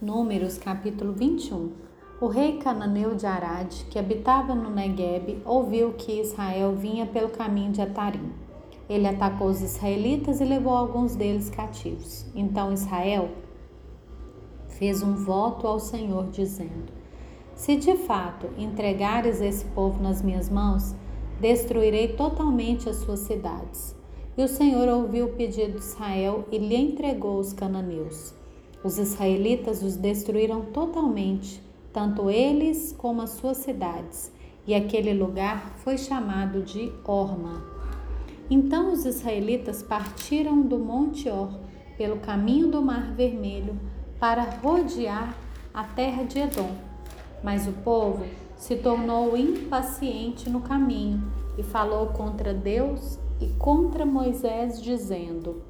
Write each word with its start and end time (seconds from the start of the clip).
Números 0.00 0.56
capítulo 0.56 1.12
21 1.12 1.72
O 2.22 2.26
rei 2.26 2.56
cananeu 2.56 3.14
de 3.14 3.26
Arad, 3.26 3.70
que 3.90 3.98
habitava 3.98 4.54
no 4.54 4.70
Negueb, 4.70 5.42
ouviu 5.44 5.92
que 5.92 6.22
Israel 6.22 6.74
vinha 6.74 7.04
pelo 7.04 7.28
caminho 7.28 7.70
de 7.70 7.82
Atarim. 7.82 8.32
Ele 8.88 9.06
atacou 9.06 9.48
os 9.48 9.60
israelitas 9.60 10.40
e 10.40 10.44
levou 10.46 10.72
alguns 10.72 11.14
deles 11.14 11.50
cativos. 11.50 12.24
Então 12.34 12.72
Israel 12.72 13.28
fez 14.68 15.02
um 15.02 15.16
voto 15.16 15.66
ao 15.66 15.78
Senhor, 15.78 16.30
dizendo: 16.30 16.90
Se 17.54 17.76
de 17.76 17.94
fato 17.98 18.48
entregares 18.56 19.42
esse 19.42 19.66
povo 19.66 20.02
nas 20.02 20.22
minhas 20.22 20.48
mãos, 20.48 20.94
destruirei 21.38 22.14
totalmente 22.14 22.88
as 22.88 22.96
suas 22.96 23.20
cidades. 23.20 23.94
E 24.34 24.42
o 24.42 24.48
Senhor 24.48 24.88
ouviu 24.88 25.26
o 25.26 25.32
pedido 25.34 25.72
de 25.72 25.84
Israel 25.84 26.46
e 26.50 26.56
lhe 26.56 26.76
entregou 26.76 27.38
os 27.38 27.52
cananeus. 27.52 28.39
Os 28.82 28.98
israelitas 28.98 29.82
os 29.82 29.96
destruíram 29.96 30.62
totalmente, 30.62 31.62
tanto 31.92 32.30
eles 32.30 32.94
como 32.96 33.20
as 33.20 33.30
suas 33.30 33.58
cidades, 33.58 34.32
e 34.66 34.74
aquele 34.74 35.12
lugar 35.12 35.74
foi 35.78 35.98
chamado 35.98 36.62
de 36.62 36.90
Orma. 37.04 37.62
Então 38.50 38.92
os 38.92 39.04
israelitas 39.04 39.82
partiram 39.82 40.62
do 40.62 40.78
Monte 40.78 41.28
Or 41.28 41.50
pelo 41.98 42.18
caminho 42.20 42.68
do 42.68 42.80
Mar 42.80 43.12
Vermelho 43.12 43.78
para 44.18 44.42
rodear 44.42 45.36
a 45.72 45.84
terra 45.84 46.24
de 46.24 46.38
Edom. 46.38 46.70
Mas 47.44 47.68
o 47.68 47.72
povo 47.72 48.24
se 48.56 48.76
tornou 48.76 49.36
impaciente 49.36 50.48
no 50.48 50.60
caminho 50.60 51.22
e 51.58 51.62
falou 51.62 52.08
contra 52.08 52.54
Deus 52.54 53.18
e 53.40 53.46
contra 53.58 54.04
Moisés, 54.04 54.82
dizendo: 54.82 55.62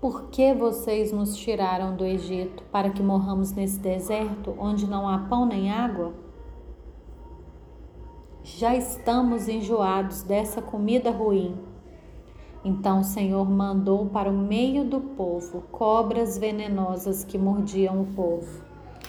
por 0.00 0.30
que 0.30 0.54
vocês 0.54 1.12
nos 1.12 1.36
tiraram 1.36 1.94
do 1.94 2.06
Egito 2.06 2.62
para 2.72 2.88
que 2.88 3.02
morramos 3.02 3.52
nesse 3.52 3.78
deserto 3.78 4.54
onde 4.58 4.86
não 4.86 5.06
há 5.06 5.18
pão 5.18 5.44
nem 5.44 5.70
água? 5.70 6.14
Já 8.42 8.74
estamos 8.74 9.46
enjoados 9.46 10.22
dessa 10.22 10.62
comida 10.62 11.10
ruim. 11.10 11.54
Então 12.64 13.00
o 13.00 13.04
Senhor 13.04 13.48
mandou 13.48 14.06
para 14.06 14.30
o 14.30 14.36
meio 14.36 14.84
do 14.84 15.00
povo 15.00 15.62
cobras 15.70 16.38
venenosas 16.38 17.22
que 17.22 17.36
mordiam 17.36 18.00
o 18.00 18.06
povo, 18.06 18.64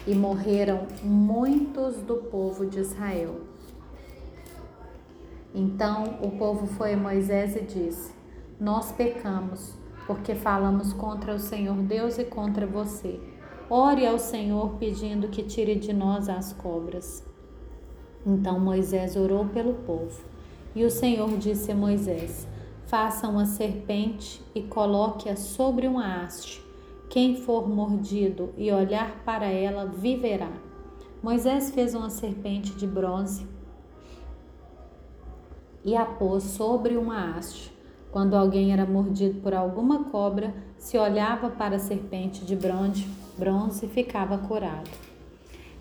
e 0.05 0.13
morreram 0.13 0.87
muitos 1.03 1.97
do 1.97 2.15
povo 2.15 2.65
de 2.65 2.79
Israel. 2.79 3.41
Então 5.53 6.17
o 6.21 6.31
povo 6.31 6.67
foi 6.67 6.93
a 6.93 6.97
Moisés 6.97 7.55
e 7.55 7.61
disse: 7.61 8.13
Nós 8.59 8.91
pecamos 8.91 9.80
porque 10.11 10.35
falamos 10.35 10.91
contra 10.91 11.33
o 11.33 11.39
Senhor 11.39 11.77
Deus 11.77 12.17
e 12.17 12.25
contra 12.25 12.67
você. 12.67 13.17
Ore 13.69 14.05
ao 14.05 14.19
Senhor 14.19 14.71
pedindo 14.71 15.29
que 15.29 15.41
tire 15.41 15.75
de 15.75 15.93
nós 15.93 16.27
as 16.27 16.51
cobras. 16.51 17.25
Então 18.25 18.59
Moisés 18.59 19.15
orou 19.15 19.45
pelo 19.45 19.73
povo. 19.73 20.21
E 20.75 20.83
o 20.83 20.91
Senhor 20.91 21.29
disse 21.37 21.71
a 21.71 21.75
Moisés: 21.75 22.45
Faça 22.87 23.25
uma 23.29 23.45
serpente 23.45 24.43
e 24.53 24.61
coloque-a 24.61 25.37
sobre 25.37 25.87
uma 25.87 26.21
haste. 26.21 26.61
Quem 27.09 27.37
for 27.37 27.69
mordido 27.69 28.53
e 28.57 28.69
olhar 28.69 29.23
para 29.23 29.45
ela 29.45 29.85
viverá. 29.85 30.51
Moisés 31.23 31.71
fez 31.71 31.95
uma 31.95 32.09
serpente 32.09 32.73
de 32.73 32.85
bronze 32.85 33.47
e 35.85 35.95
a 35.95 36.03
pôs 36.03 36.43
sobre 36.43 36.97
uma 36.97 37.37
haste. 37.37 37.71
Quando 38.11 38.35
alguém 38.35 38.73
era 38.73 38.85
mordido 38.85 39.39
por 39.39 39.53
alguma 39.53 40.03
cobra, 40.05 40.53
se 40.77 40.97
olhava 40.97 41.49
para 41.49 41.77
a 41.77 41.79
serpente 41.79 42.43
de 42.43 42.55
bronze, 42.55 43.07
bronze 43.37 43.87
ficava 43.87 44.37
curado. 44.37 44.89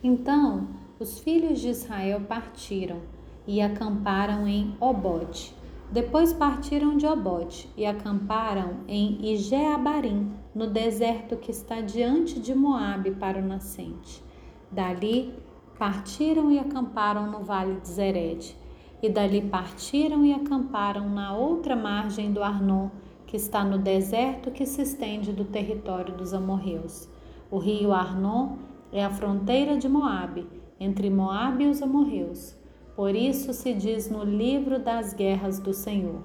Então 0.02 0.68
os 1.00 1.18
filhos 1.18 1.60
de 1.60 1.68
Israel 1.68 2.20
partiram 2.20 2.98
e 3.46 3.60
acamparam 3.60 4.46
em 4.46 4.76
Obote. 4.78 5.54
Depois 5.90 6.32
partiram 6.32 6.96
de 6.96 7.04
Obote 7.04 7.68
e 7.76 7.84
acamparam 7.84 8.74
em 8.86 9.32
Ijeabarim, 9.32 10.30
no 10.54 10.68
deserto 10.68 11.36
que 11.36 11.50
está 11.50 11.80
diante 11.80 12.38
de 12.38 12.54
Moabe 12.54 13.10
para 13.10 13.40
o 13.40 13.44
nascente. 13.44 14.22
Dali 14.70 15.34
partiram 15.76 16.52
e 16.52 16.60
acamparam 16.60 17.28
no 17.28 17.40
vale 17.40 17.80
de 17.80 17.88
Zered 17.88 18.59
e 19.02 19.08
dali 19.08 19.40
partiram 19.40 20.24
e 20.24 20.32
acamparam 20.32 21.08
na 21.08 21.34
outra 21.34 21.74
margem 21.74 22.32
do 22.32 22.42
Arnon, 22.42 22.88
que 23.26 23.36
está 23.36 23.64
no 23.64 23.78
deserto 23.78 24.50
que 24.50 24.66
se 24.66 24.82
estende 24.82 25.32
do 25.32 25.44
território 25.44 26.14
dos 26.14 26.34
amorreus. 26.34 27.08
O 27.50 27.58
rio 27.58 27.92
Arnon 27.92 28.56
é 28.92 29.04
a 29.04 29.10
fronteira 29.10 29.78
de 29.78 29.88
Moabe, 29.88 30.46
entre 30.78 31.08
Moabe 31.08 31.64
e 31.64 31.68
os 31.68 31.82
amorreus. 31.82 32.56
Por 32.96 33.14
isso 33.14 33.52
se 33.52 33.72
diz 33.72 34.10
no 34.10 34.24
livro 34.24 34.78
das 34.78 35.14
guerras 35.14 35.58
do 35.58 35.72
Senhor: 35.72 36.22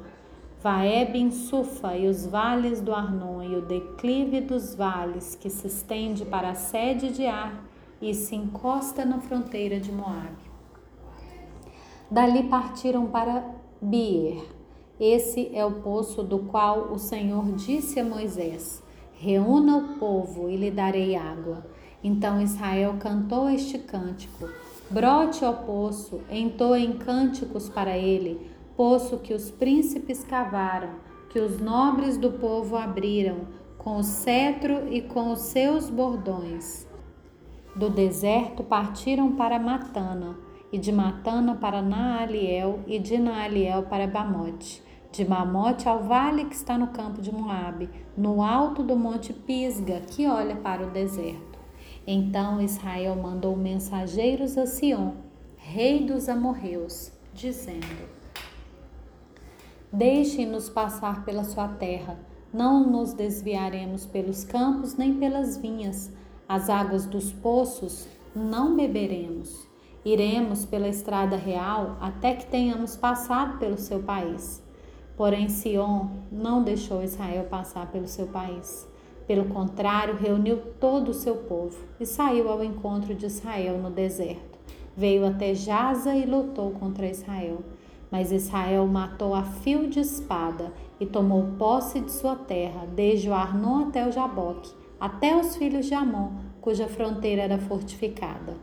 Vaeb 0.62 1.16
em 1.16 1.30
Sufa 1.32 1.96
e 1.96 2.08
os 2.08 2.26
vales 2.26 2.82
do 2.82 2.94
Arnon 2.94 3.44
e 3.44 3.56
o 3.56 3.62
declive 3.62 4.42
dos 4.42 4.74
vales 4.74 5.36
que 5.36 5.50
se 5.50 5.68
estende 5.68 6.26
para 6.26 6.50
a 6.50 6.56
sede 6.56 7.12
de 7.12 7.28
Ar 7.28 7.64
e 8.02 8.14
se 8.14 8.36
encosta 8.36 9.06
na 9.06 9.20
fronteira 9.20 9.80
de 9.80 9.92
Moabe. 9.92 10.55
Dali 12.16 12.44
partiram 12.44 13.08
para 13.08 13.44
Bier. 13.82 14.42
Esse 14.98 15.52
é 15.54 15.66
o 15.66 15.82
poço 15.82 16.24
do 16.24 16.40
qual 16.40 16.94
o 16.94 16.98
Senhor 16.98 17.52
disse 17.52 18.00
a 18.00 18.06
Moisés: 18.06 18.82
Reúna 19.16 19.76
o 19.76 20.00
povo 20.00 20.50
e 20.50 20.56
lhe 20.56 20.72
darei 20.72 21.18
água. 21.18 21.66
Então 22.02 22.42
Israel 22.42 22.96
cantou 23.02 23.50
este 23.50 23.78
cântico: 23.78 24.48
Brote 24.90 25.44
ao 25.44 25.56
poço, 25.66 26.22
entoem 26.32 26.94
cânticos 26.94 27.68
para 27.68 27.98
ele, 27.98 28.50
poço 28.78 29.18
que 29.18 29.34
os 29.34 29.52
príncipes 29.52 30.24
cavaram, 30.24 30.92
que 31.30 31.42
os 31.42 31.60
nobres 31.60 32.18
do 32.18 32.32
povo 32.32 32.78
abriram, 32.78 33.40
com 33.78 33.98
o 33.98 34.04
cetro 34.04 34.88
e 34.90 35.02
com 35.02 35.34
os 35.34 35.40
seus 35.40 35.90
bordões. 35.90 36.88
Do 37.76 37.90
deserto 37.90 38.64
partiram 38.64 39.34
para 39.34 39.60
Matana 39.60 40.45
e 40.76 40.78
de 40.78 40.92
Matana 40.92 41.56
para 41.56 41.82
Naaliel, 41.82 42.82
e 42.86 43.00
de 43.00 43.18
Naaliel 43.18 43.84
para 43.84 44.06
Bamote, 44.06 44.84
de 45.10 45.24
Bamote 45.24 45.88
ao 45.88 46.04
vale 46.04 46.44
que 46.44 46.54
está 46.54 46.78
no 46.78 46.88
campo 46.88 47.22
de 47.22 47.34
Moabe, 47.34 47.90
no 48.18 48.44
alto 48.44 48.84
do 48.84 48.94
monte 48.94 49.32
Pisga, 49.32 50.02
que 50.02 50.28
olha 50.28 50.58
para 50.58 50.86
o 50.86 50.92
deserto. 50.92 51.58
Então 52.06 52.62
Israel 52.62 53.16
mandou 53.16 53.56
mensageiros 53.56 54.58
a 54.58 54.66
Sion, 54.66 55.14
rei 55.56 56.06
dos 56.06 56.28
amorreus, 56.28 57.10
dizendo: 57.34 58.10
Deixem-nos 59.94 60.68
passar 60.68 61.24
pela 61.24 61.46
sua 61.46 61.70
terra, 61.70 62.20
não 62.54 62.86
nos 62.86 63.14
desviaremos 63.14 64.06
pelos 64.06 64.44
campos 64.44 64.98
nem 64.98 65.14
pelas 65.14 65.56
vinhas, 65.56 66.12
as 66.50 66.70
águas 66.70 67.06
dos 67.06 67.32
poços 67.32 68.10
não 68.36 68.76
beberemos. 68.76 69.74
Iremos 70.06 70.66
pela 70.66 70.88
estrada 70.88 71.36
real 71.36 71.98
até 72.00 72.36
que 72.36 72.46
tenhamos 72.46 72.96
passado 72.96 73.58
pelo 73.58 73.76
seu 73.76 74.04
país. 74.04 74.64
Porém, 75.18 75.50
Sion 75.50 76.10
não 76.32 76.62
deixou 76.62 77.02
Israel 77.02 77.46
passar 77.46 77.92
pelo 77.92 78.08
seu 78.08 78.28
país. 78.28 78.88
Pelo 79.26 79.46
contrário, 79.46 80.16
reuniu 80.16 80.58
todo 80.80 81.10
o 81.10 81.14
seu 81.14 81.38
povo 81.38 81.76
e 82.00 82.06
saiu 82.06 82.52
ao 82.52 82.64
encontro 82.64 83.16
de 83.16 83.26
Israel 83.26 83.80
no 83.80 83.90
deserto. 83.90 84.60
Veio 84.96 85.26
até 85.26 85.56
Jaza 85.56 86.14
e 86.14 86.24
lutou 86.24 86.70
contra 86.70 87.10
Israel. 87.10 87.64
Mas 88.12 88.32
Israel 88.32 88.86
matou 88.86 89.34
a 89.34 89.42
fio 89.42 89.90
de 89.90 90.00
espada 90.00 90.72
e 91.00 91.08
tomou 91.08 91.48
posse 91.58 92.00
de 92.00 92.12
sua 92.12 92.36
terra, 92.36 92.86
desde 92.96 93.28
o 93.28 93.34
Arnon 93.34 93.88
até 93.88 94.08
o 94.08 94.12
Jaboque, 94.12 94.72
até 95.00 95.36
os 95.36 95.56
filhos 95.56 95.88
de 95.88 95.96
Amon, 95.96 96.30
cuja 96.62 96.88
fronteira 96.88 97.42
era 97.42 97.58
fortificada. 97.58 98.54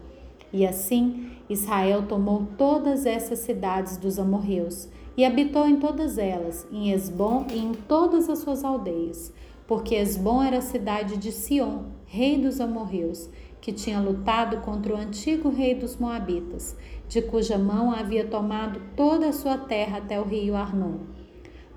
E 0.53 0.67
assim 0.67 1.31
Israel 1.49 2.05
tomou 2.07 2.47
todas 2.59 3.07
essas 3.07 3.41
cidades 3.41 3.97
dos 3.97 4.19
amorreus 4.19 4.89
e 5.17 5.25
habitou 5.25 5.67
em 5.67 5.77
todas 5.77 6.19
elas, 6.19 6.67
em 6.71 6.93
Esbom 6.93 7.47
e 7.51 7.59
em 7.59 7.73
todas 7.73 8.29
as 8.29 8.39
suas 8.39 8.65
aldeias, 8.65 9.33
porque 9.67 9.95
Esbom 9.95 10.43
era 10.43 10.59
a 10.59 10.63
cidade 10.63 11.17
de 11.17 11.33
Sion, 11.33 11.85
rei 12.07 12.39
dos 12.39 12.61
amorreus, 12.61 13.29
que 13.61 13.73
tinha 13.73 14.01
lutado 14.01 14.59
contra 14.59 14.95
o 14.95 14.97
antigo 14.97 15.49
rei 15.49 15.75
dos 15.75 15.97
moabitas, 15.97 16.77
de 17.09 17.23
cuja 17.23 17.57
mão 17.57 17.93
havia 17.93 18.27
tomado 18.27 18.81
toda 18.97 19.29
a 19.29 19.33
sua 19.33 19.57
terra 19.57 19.99
até 19.99 20.21
o 20.21 20.25
rio 20.25 20.57
Arnon. 20.57 20.99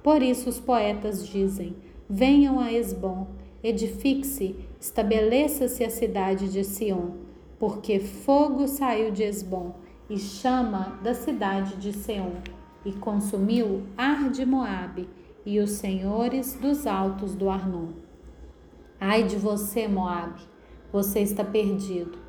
Por 0.01 0.21
isso 0.21 0.49
os 0.49 0.59
poetas 0.59 1.27
dizem: 1.27 1.75
Venham 2.09 2.59
a 2.59 2.71
Esbom, 2.71 3.27
edifique-se, 3.63 4.55
estabeleça-se 4.79 5.83
a 5.83 5.89
cidade 5.89 6.51
de 6.51 6.63
Sion 6.63 7.25
porque 7.65 7.99
fogo 7.99 8.67
saiu 8.67 9.09
de 9.09 9.23
Esbom 9.23 9.73
e 10.07 10.19
chama 10.19 10.99
da 11.01 11.15
cidade 11.15 11.77
de 11.77 11.93
Seom, 11.93 12.33
e 12.85 12.91
consumiu 12.91 13.87
Ar 13.97 14.29
de 14.29 14.45
Moabe 14.45 15.09
e 15.43 15.59
os 15.59 15.71
senhores 15.71 16.53
dos 16.53 16.85
altos 16.85 17.33
do 17.33 17.49
Arnon. 17.49 17.87
Ai 19.01 19.23
de 19.23 19.35
você, 19.37 19.87
Moabe, 19.87 20.41
você 20.93 21.21
está 21.21 21.43
perdido. 21.43 22.19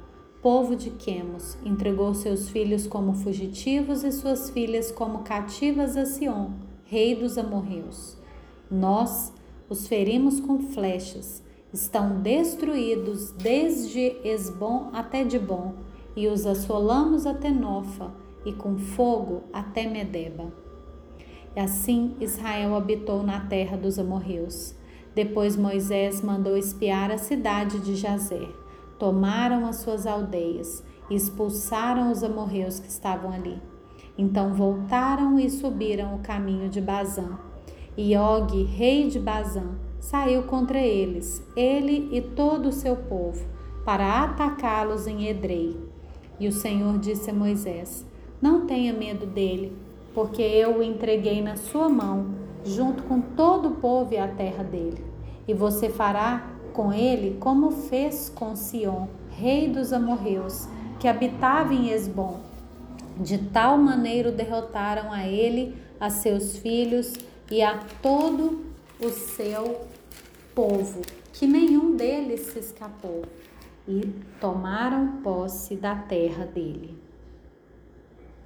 Povo 0.40 0.74
de 0.74 0.88
Quemos 0.88 1.58
entregou 1.66 2.14
seus 2.14 2.48
filhos 2.48 2.86
como 2.86 3.12
fugitivos 3.12 4.04
e 4.04 4.12
suas 4.12 4.48
filhas 4.48 4.90
como 4.90 5.18
cativas 5.18 5.98
a 5.98 6.06
Sion, 6.06 6.52
rei 6.86 7.14
dos 7.14 7.36
amorreus. 7.36 8.16
Nós 8.70 9.34
os 9.68 9.86
ferimos 9.86 10.40
com 10.40 10.60
flechas, 10.60 11.44
estão 11.76 12.20
destruídos 12.22 13.32
desde 13.32 14.16
Esbom 14.24 14.88
até 14.94 15.24
Dibom, 15.24 15.74
e 16.16 16.26
os 16.26 16.46
assolamos 16.46 17.26
até 17.26 17.50
Nofa, 17.50 18.10
e 18.46 18.52
com 18.52 18.78
fogo 18.78 19.42
até 19.52 19.86
Medeba. 19.86 20.50
E 21.54 21.60
assim 21.60 22.16
Israel 22.18 22.74
habitou 22.74 23.22
na 23.22 23.40
terra 23.40 23.76
dos 23.76 23.98
amorreus. 23.98 24.74
Depois 25.14 25.54
Moisés 25.56 26.22
mandou 26.22 26.56
espiar 26.56 27.10
a 27.10 27.18
cidade 27.18 27.78
de 27.80 27.94
Jazer. 27.94 28.48
Tomaram 28.98 29.66
as 29.66 29.76
suas 29.76 30.06
aldeias 30.06 30.82
e 31.10 31.14
expulsaram 31.14 32.10
os 32.10 32.22
amorreus 32.22 32.78
que 32.80 32.88
estavam 32.88 33.32
ali. 33.32 33.60
Então 34.16 34.54
voltaram 34.54 35.38
e 35.38 35.50
subiram 35.50 36.14
o 36.14 36.20
caminho 36.20 36.70
de 36.70 36.80
Bazã. 36.80 37.38
E 37.96 38.16
Og, 38.16 38.62
rei 38.64 39.08
de 39.08 39.18
Bazã, 39.18 39.76
saiu 40.00 40.44
contra 40.44 40.78
eles, 40.78 41.42
ele 41.56 42.08
e 42.12 42.20
todo 42.20 42.68
o 42.68 42.72
seu 42.72 42.96
povo, 42.96 43.44
para 43.84 44.24
atacá-los 44.24 45.06
em 45.06 45.28
Edrei. 45.28 45.76
E 46.38 46.48
o 46.48 46.52
Senhor 46.52 46.98
disse 46.98 47.30
a 47.30 47.34
Moisés: 47.34 48.04
não 48.40 48.66
tenha 48.66 48.92
medo 48.92 49.26
dele, 49.26 49.76
porque 50.14 50.42
eu 50.42 50.78
o 50.78 50.82
entreguei 50.82 51.42
na 51.42 51.56
sua 51.56 51.88
mão, 51.88 52.34
junto 52.64 53.02
com 53.04 53.20
todo 53.20 53.68
o 53.68 53.74
povo 53.76 54.12
e 54.12 54.18
a 54.18 54.28
terra 54.28 54.62
dele. 54.62 55.04
E 55.48 55.54
você 55.54 55.88
fará 55.88 56.50
com 56.72 56.92
ele 56.92 57.38
como 57.40 57.70
fez 57.70 58.28
com 58.28 58.54
Sion, 58.54 59.06
rei 59.30 59.68
dos 59.68 59.92
amorreus, 59.92 60.68
que 61.00 61.08
habitava 61.08 61.72
em 61.72 61.90
Esbom. 61.90 62.40
De 63.18 63.38
tal 63.38 63.78
maneira 63.78 64.30
derrotaram 64.30 65.10
a 65.10 65.26
ele, 65.26 65.74
a 65.98 66.10
seus 66.10 66.58
filhos 66.58 67.14
e 67.50 67.62
a 67.62 67.78
todo 68.02 68.66
o 69.00 69.10
seu 69.10 69.86
povo, 70.54 71.02
que 71.32 71.46
nenhum 71.46 71.96
deles 71.96 72.40
se 72.46 72.58
escapou, 72.58 73.22
e 73.86 74.00
tomaram 74.40 75.20
posse 75.22 75.76
da 75.76 75.94
terra 75.94 76.44
dele. 76.44 77.05